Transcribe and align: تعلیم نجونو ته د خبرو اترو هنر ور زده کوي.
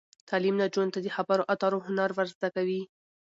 تعلیم 0.29 0.55
نجونو 0.61 0.93
ته 0.95 0.99
د 1.01 1.07
خبرو 1.15 1.43
اترو 1.53 1.79
هنر 1.87 2.09
ور 2.13 2.27
زده 2.35 2.49
کوي. 2.55 2.81